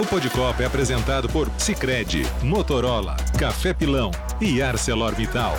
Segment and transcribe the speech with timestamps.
[0.00, 5.52] O Podcopa é apresentado por Sicredi, Motorola, Café Pilão e ArcelorMittal.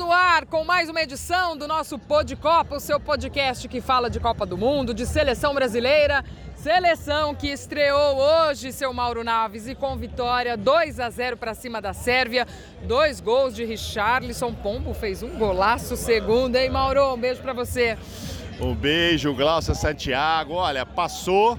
[0.00, 4.18] No ar com mais uma edição do nosso Podcopa, o seu podcast que fala de
[4.18, 6.24] Copa do Mundo, de seleção brasileira
[6.56, 11.80] Seleção que estreou hoje, seu Mauro Naves, e com vitória 2 a 0 para cima
[11.80, 12.46] da Sérvia.
[12.82, 14.52] Dois gols de Richarlison.
[14.52, 17.14] Pombo fez um golaço segundo, hein, Mauro?
[17.14, 17.96] Um beijo para você.
[18.60, 20.52] Um beijo, Glaucia Santiago.
[20.52, 21.58] Olha, passou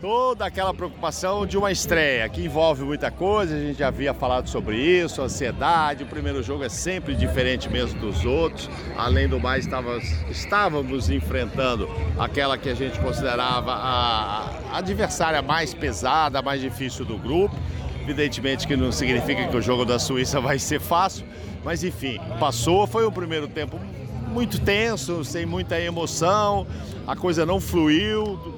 [0.00, 4.48] toda aquela preocupação de uma estreia, que envolve muita coisa, a gente já havia falado
[4.48, 9.64] sobre isso, ansiedade, o primeiro jogo é sempre diferente mesmo dos outros, além do mais
[9.64, 17.18] estávamos, estávamos enfrentando aquela que a gente considerava a, adversária mais pesada, mais difícil do
[17.18, 17.54] grupo,
[18.02, 21.26] evidentemente que não significa que o jogo da Suíça vai ser fácil,
[21.64, 23.80] mas enfim, passou, foi um primeiro tempo
[24.28, 26.66] muito tenso, sem muita emoção,
[27.06, 28.57] a coisa não fluiu,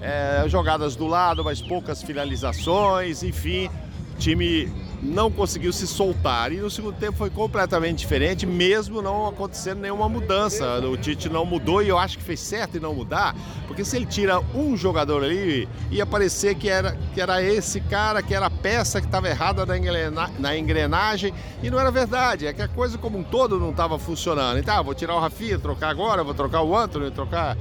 [0.00, 3.68] é, jogadas do lado, mas poucas finalizações, enfim,
[4.14, 6.52] o time não conseguiu se soltar.
[6.52, 10.78] E no segundo tempo foi completamente diferente, mesmo não acontecendo nenhuma mudança.
[10.80, 13.34] O Tite não mudou e eu acho que fez certo em não mudar,
[13.66, 18.22] porque se ele tira um jogador ali, ia parecer que era, que era esse cara,
[18.22, 22.46] que era a peça que estava errada na, engrena, na engrenagem, e não era verdade.
[22.46, 24.58] É que a coisa como um todo não estava funcionando.
[24.58, 27.56] Então, ah, vou tirar o Rafinha, trocar agora, vou trocar o Anthony, trocar,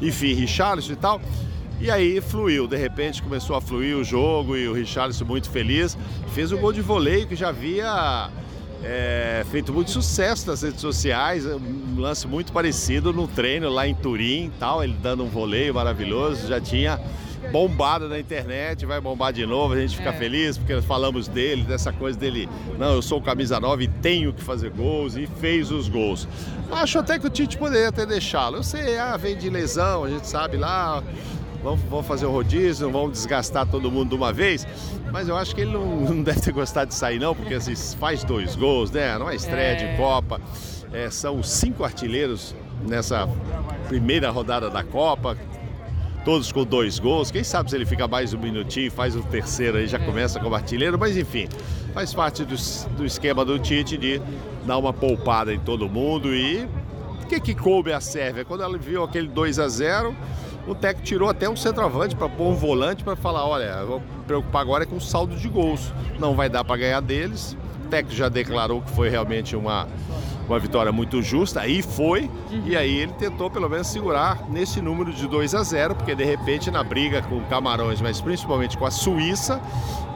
[0.00, 1.20] enfim, Richarlison e tal.
[1.80, 5.96] E aí fluiu, de repente começou a fluir o jogo e o Richarlison muito feliz.
[6.34, 8.30] Fez um gol de voleio que já havia
[8.82, 13.94] é, feito muito sucesso nas redes sociais, um lance muito parecido no treino lá em
[13.94, 17.00] Turim tal, ele dando um voleio maravilhoso, já tinha
[17.52, 20.12] bombado na internet, vai bombar de novo, a gente fica é.
[20.12, 24.42] feliz porque falamos dele, dessa coisa dele, não, eu sou camisa 9 e tenho que
[24.42, 26.28] fazer gols e fez os gols.
[26.70, 28.56] Acho até que o Tite poderia ter deixado.
[28.56, 31.02] Eu sei, ah, vem de lesão, a gente sabe lá,
[31.62, 34.66] vamos, vamos fazer o rodízio, vamos desgastar todo mundo de uma vez.
[35.12, 37.74] Mas eu acho que ele não, não deve ter gostado de sair, não, porque assim,
[37.98, 39.18] faz dois gols, né?
[39.18, 39.74] Não é estreia é.
[39.74, 40.40] de Copa.
[40.92, 42.54] É, são cinco artilheiros
[42.86, 43.28] nessa
[43.88, 45.36] primeira rodada da Copa,
[46.24, 47.30] todos com dois gols.
[47.30, 50.54] Quem sabe se ele fica mais um minutinho, faz o terceiro aí, já começa como
[50.54, 51.48] artilheiro, mas enfim,
[51.92, 52.54] faz parte do,
[52.96, 54.20] do esquema do Tite de
[54.66, 56.68] dar uma poupada em todo mundo e
[57.22, 58.44] o que, que coube a Sérvia?
[58.44, 60.16] Quando ela viu aquele 2 a 0
[60.68, 64.06] o técnico tirou até um centroavante para pôr um volante para falar, olha, vou me
[64.26, 65.92] preocupar agora é com o saldo de gols.
[66.18, 67.56] Não vai dar para ganhar deles.
[67.86, 69.88] O técnico já declarou que foi realmente uma,
[70.48, 72.62] uma vitória muito justa, aí foi, uhum.
[72.64, 76.24] e aí ele tentou pelo menos segurar nesse número de 2 a 0, porque de
[76.24, 79.60] repente na briga com Camarões, mas principalmente com a Suíça,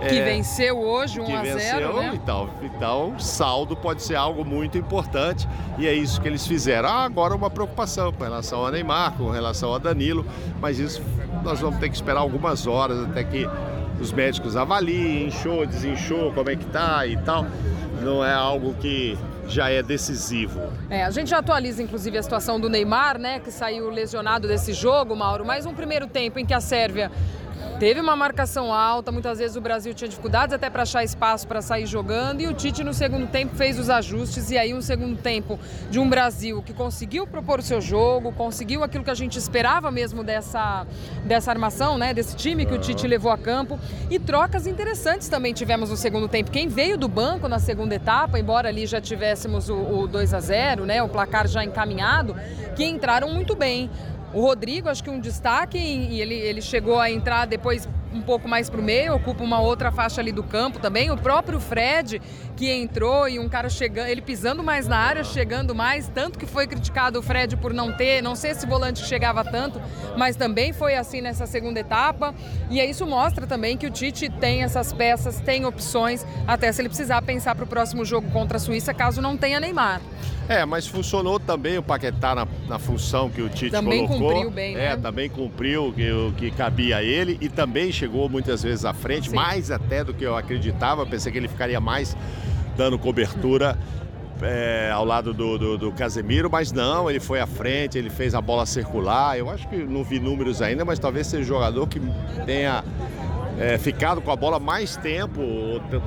[0.09, 2.10] que é, venceu hoje 1 a 0, né?
[2.15, 5.48] Então, então, saldo pode ser algo muito importante
[5.78, 6.88] e é isso que eles fizeram.
[6.88, 10.26] Ah, agora uma preocupação com relação a Neymar, com relação a Danilo,
[10.60, 11.03] mas isso
[11.44, 13.49] nós vamos ter que esperar algumas horas até que
[14.00, 17.47] os médicos avaliem, inchou, desinchou, como é que tá e tal.
[18.03, 19.16] Não é algo que
[19.52, 20.60] já é decisivo.
[20.88, 24.72] É, a gente já atualiza inclusive a situação do Neymar, né, que saiu lesionado desse
[24.72, 27.10] jogo, Mauro, mais um primeiro tempo em que a Sérvia
[27.82, 31.60] Teve uma marcação alta, muitas vezes o Brasil tinha dificuldades até para achar espaço para
[31.60, 35.20] sair jogando e o Tite no segundo tempo fez os ajustes e aí um segundo
[35.20, 35.59] tempo
[35.91, 39.91] de um Brasil que conseguiu propor o seu jogo, conseguiu aquilo que a gente esperava
[39.91, 40.87] mesmo dessa,
[41.25, 45.53] dessa armação, né, desse time que o Tite levou a campo e trocas interessantes também
[45.53, 46.53] tivemos no segundo tempo.
[46.53, 50.38] Quem veio do banco na segunda etapa, embora ali já tivéssemos o, o 2 a
[50.38, 52.37] 0, né, o placar já encaminhado,
[52.76, 53.91] que entraram muito bem.
[54.34, 58.48] O Rodrigo, acho que um destaque, e ele, ele chegou a entrar depois um pouco
[58.48, 61.10] mais para o meio, ocupa uma outra faixa ali do campo também.
[61.10, 62.20] O próprio Fred,
[62.56, 66.47] que entrou e um cara chegando, ele pisando mais na área, chegando mais, tanto que
[66.47, 69.81] foi criticado o Fred por não ter, não ser esse volante que chegava tanto,
[70.16, 72.34] mas também foi assim nessa segunda etapa.
[72.70, 76.88] E isso mostra também que o Tite tem essas peças, tem opções, até se ele
[76.88, 80.00] precisar pensar para o próximo jogo contra a Suíça, caso não tenha Neymar.
[80.48, 84.28] É, mas funcionou também o Paquetá na, na função que o Tite também colocou.
[84.28, 84.87] Também cumpriu bem, né?
[84.87, 88.84] É, também cumpriu o que, o que cabia a ele e também chegou muitas vezes
[88.84, 89.37] à frente, Sim.
[89.37, 91.06] mais até do que eu acreditava.
[91.06, 92.16] Pensei que ele ficaria mais
[92.76, 93.78] dando cobertura
[94.43, 98.34] é, ao lado do, do, do, Casemiro, mas não, ele foi à frente, ele fez
[98.34, 99.38] a bola circular.
[99.38, 102.00] Eu acho que não vi números ainda, mas talvez seja o jogador que
[102.44, 102.82] tenha
[103.58, 105.40] é, ficado com a bola mais tempo,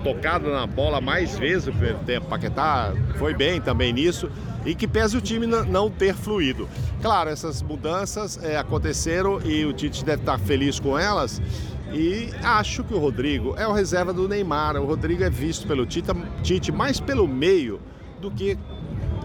[0.04, 2.28] tocado na bola mais vezes no primeiro tempo.
[2.28, 4.30] Paquetá foi bem também nisso
[4.66, 6.68] e que pese o time não ter fluído.
[7.02, 11.42] Claro, essas mudanças é, aconteceram e o Tite deve estar feliz com elas.
[11.94, 14.76] E acho que o Rodrigo é o reserva do Neymar.
[14.78, 16.12] O Rodrigo é visto pelo Tite,
[16.42, 17.80] Tite mais pelo meio
[18.20, 18.58] do que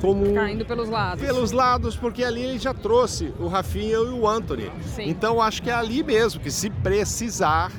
[0.01, 0.35] como.
[0.35, 1.25] Caindo pelos lados.
[1.25, 4.71] Pelos lados, porque ali ele já trouxe o Rafinha e o Anthony.
[4.95, 5.09] Sim.
[5.09, 7.73] Então acho que é ali mesmo, que se precisar,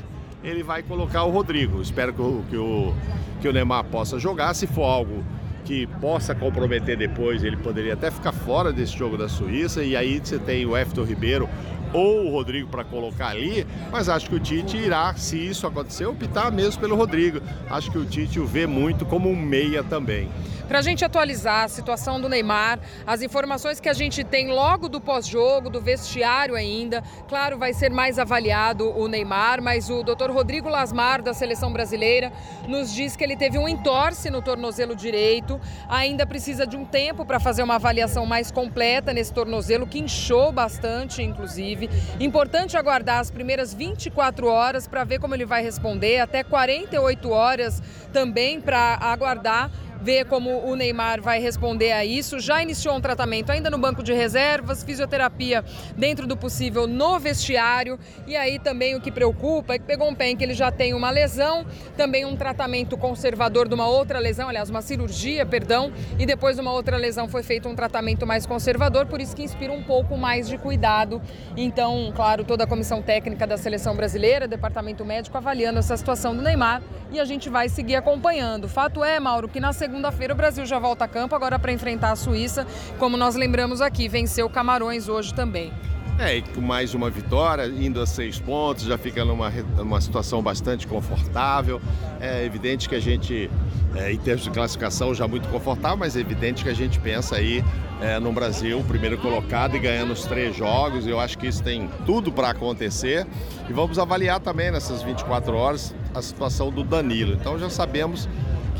[0.44, 1.82] ele vai colocar o Rodrigo.
[1.82, 2.94] Espero que o, que o,
[3.42, 4.54] que o Neymar possa jogar.
[4.54, 5.24] Se for algo
[5.64, 9.84] que possa comprometer depois, ele poderia até ficar fora desse jogo da Suíça.
[9.84, 11.50] E aí você tem o Everton Ribeiro
[11.94, 16.06] ou o Rodrigo para colocar ali, mas acho que o Tite irá, se isso acontecer,
[16.06, 17.42] optar mesmo pelo Rodrigo.
[17.70, 20.30] Acho que o Tite o vê muito como um meia também.
[20.72, 24.88] Para a gente atualizar a situação do Neymar, as informações que a gente tem logo
[24.88, 30.32] do pós-jogo, do vestiário ainda, claro, vai ser mais avaliado o Neymar, mas o Dr.
[30.32, 32.32] Rodrigo Lasmar, da seleção brasileira,
[32.70, 35.60] nos diz que ele teve um entorse no tornozelo direito,
[35.90, 40.54] ainda precisa de um tempo para fazer uma avaliação mais completa nesse tornozelo, que inchou
[40.54, 41.90] bastante, inclusive.
[42.18, 47.84] Importante aguardar as primeiras 24 horas para ver como ele vai responder, até 48 horas
[48.14, 49.70] também para aguardar
[50.02, 52.40] ver como o Neymar vai responder a isso.
[52.40, 55.64] Já iniciou um tratamento ainda no banco de reservas, fisioterapia
[55.96, 58.00] dentro do possível no vestiário.
[58.26, 60.72] E aí também o que preocupa é que pegou um pé em que ele já
[60.72, 61.66] tem uma lesão,
[61.96, 66.62] também um tratamento conservador de uma outra lesão, aliás, uma cirurgia, perdão, e depois de
[66.62, 70.18] uma outra lesão foi feito um tratamento mais conservador, por isso que inspira um pouco
[70.18, 71.22] mais de cuidado.
[71.56, 76.42] Então, claro, toda a comissão técnica da seleção brasileira, departamento médico avaliando essa situação do
[76.42, 76.82] Neymar
[77.12, 78.68] e a gente vai seguir acompanhando.
[78.68, 81.74] Fato é, Mauro, que na segunda segunda-feira o Brasil já volta a campo agora para
[81.74, 82.66] enfrentar a Suíça,
[82.98, 85.74] como nós lembramos aqui, venceu Camarões hoje também.
[86.18, 90.88] É, e mais uma vitória, indo a seis pontos, já fica numa, numa situação bastante
[90.88, 91.82] confortável.
[92.22, 93.50] É evidente que a gente,
[93.96, 97.36] é, em termos de classificação, já muito confortável, mas é evidente que a gente pensa
[97.36, 97.62] aí
[98.02, 101.06] é, no Brasil, primeiro colocado e ganhando os três jogos.
[101.06, 103.28] Eu acho que isso tem tudo para acontecer.
[103.70, 107.34] E vamos avaliar também nessas 24 horas a situação do Danilo.
[107.34, 108.30] Então já sabemos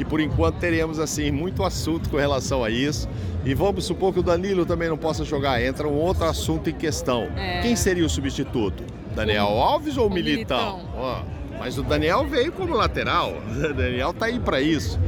[0.02, 3.08] que por enquanto teremos assim muito assunto com relação a isso.
[3.46, 5.64] E vamos supor que o Danilo também não possa jogar.
[5.64, 7.30] Entra um outro assunto em questão.
[7.36, 7.62] É.
[7.62, 8.84] Quem seria o substituto?
[9.16, 10.78] Daniel o, Alves ou o Militão?
[10.78, 11.24] Militão.
[11.24, 13.34] Oh, mas o Daniel veio como lateral.
[13.70, 15.00] O Daniel tá aí para isso.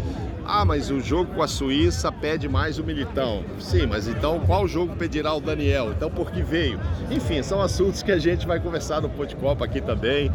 [0.45, 3.43] Ah, mas o jogo com a Suíça pede mais o Militão.
[3.57, 5.91] Sim, mas então qual jogo pedirá o Daniel?
[5.91, 6.79] Então por que veio?
[7.09, 10.29] Enfim, são assuntos que a gente vai conversar no de Copa aqui também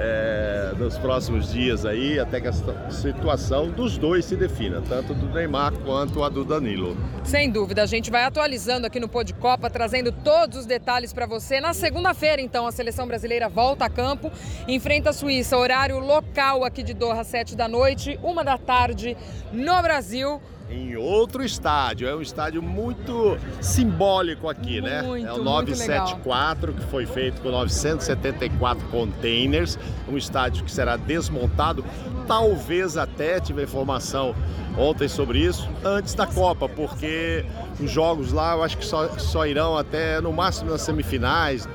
[0.00, 2.52] é, nos próximos dias aí, até que a
[2.90, 6.96] situação dos dois se defina, tanto do Neymar quanto a do Danilo.
[7.24, 11.12] Sem dúvida, a gente vai atualizando aqui no Pô de Copa, trazendo todos os detalhes
[11.12, 11.60] para você.
[11.60, 14.30] Na segunda-feira, então, a seleção brasileira volta a campo,
[14.66, 19.16] enfrenta a Suíça, horário local aqui de Doha, sete da noite, uma da tarde
[19.52, 22.08] no Brasil em outro estádio.
[22.08, 25.02] É um estádio muito simbólico aqui, né?
[25.02, 25.30] muito, né?
[25.30, 29.78] É o 974, que foi feito com 974 containers.
[30.08, 31.84] Um estádio que será desmontado.
[32.26, 34.34] Talvez até tive informação
[34.76, 37.44] ontem sobre isso, antes da Copa, porque
[37.80, 41.68] os jogos lá eu acho que só, só irão até no máximo nas semifinais.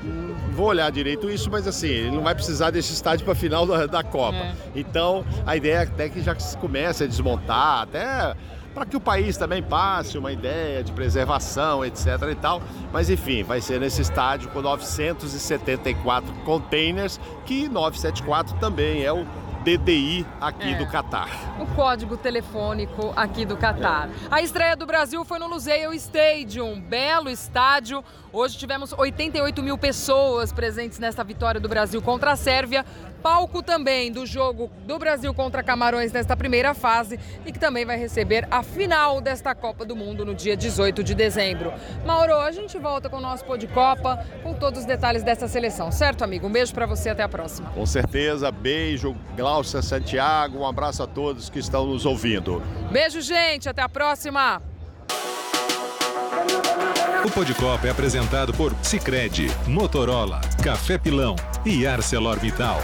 [0.52, 3.66] Vou olhar direito isso, mas assim, ele não vai precisar desse estádio para a final
[3.66, 4.38] da, da Copa.
[4.38, 4.54] É.
[4.74, 8.34] Então, a ideia é até que já se comece a desmontar, até
[8.74, 12.06] para que o país também passe uma ideia de preservação, etc.
[12.30, 12.60] e tal.
[12.92, 19.24] Mas enfim, vai ser nesse estádio com 974 containers, que 974 também é o
[19.64, 21.28] DDI aqui é, do Catar.
[21.58, 24.08] O código telefônico aqui do Catar.
[24.08, 24.12] É.
[24.30, 28.04] A estreia do Brasil foi no Luseio Stadium, belo estádio.
[28.30, 32.84] Hoje tivemos 88 mil pessoas presentes nesta vitória do Brasil contra a Sérvia.
[33.24, 37.96] Palco também do jogo do Brasil contra Camarões nesta primeira fase e que também vai
[37.96, 41.72] receber a final desta Copa do Mundo no dia 18 de dezembro.
[42.04, 45.48] Mauro, a gente volta com o nosso Pô de Copa com todos os detalhes dessa
[45.48, 46.48] seleção, certo, amigo?
[46.48, 47.70] Um beijo para você, até a próxima.
[47.70, 49.16] Com certeza, beijo.
[49.34, 50.58] Glaucia Santiago.
[50.58, 52.62] Um abraço a todos que estão nos ouvindo.
[52.92, 53.70] Beijo, gente.
[53.70, 54.60] Até a próxima.
[57.24, 62.78] O Pô de Copa é apresentado por Sicredi, Motorola, Café Pilão e ArcelorMittal.